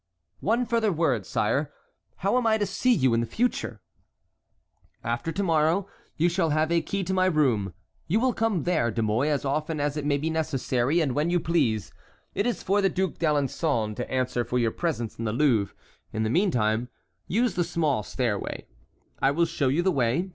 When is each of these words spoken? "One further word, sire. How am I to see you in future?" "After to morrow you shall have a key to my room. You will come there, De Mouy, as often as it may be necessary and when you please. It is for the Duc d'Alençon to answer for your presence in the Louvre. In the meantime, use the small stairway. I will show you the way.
"One 0.39 0.65
further 0.65 0.91
word, 0.91 1.27
sire. 1.27 1.71
How 2.15 2.35
am 2.35 2.47
I 2.47 2.57
to 2.57 2.65
see 2.65 2.91
you 2.91 3.13
in 3.13 3.23
future?" 3.25 3.81
"After 5.03 5.31
to 5.31 5.43
morrow 5.43 5.87
you 6.17 6.27
shall 6.27 6.49
have 6.49 6.71
a 6.71 6.81
key 6.81 7.03
to 7.03 7.13
my 7.13 7.27
room. 7.27 7.75
You 8.07 8.19
will 8.19 8.33
come 8.33 8.63
there, 8.63 8.89
De 8.89 9.03
Mouy, 9.03 9.27
as 9.29 9.45
often 9.45 9.79
as 9.79 9.97
it 9.97 10.03
may 10.07 10.17
be 10.17 10.31
necessary 10.31 11.01
and 11.01 11.11
when 11.13 11.29
you 11.29 11.39
please. 11.39 11.93
It 12.33 12.47
is 12.47 12.63
for 12.63 12.81
the 12.81 12.89
Duc 12.89 13.19
d'Alençon 13.19 13.95
to 13.95 14.11
answer 14.11 14.43
for 14.43 14.57
your 14.57 14.71
presence 14.71 15.19
in 15.19 15.25
the 15.25 15.33
Louvre. 15.33 15.75
In 16.11 16.23
the 16.23 16.31
meantime, 16.31 16.89
use 17.27 17.53
the 17.53 17.63
small 17.63 18.01
stairway. 18.01 18.65
I 19.21 19.29
will 19.29 19.45
show 19.45 19.67
you 19.67 19.83
the 19.83 19.91
way. 19.91 20.29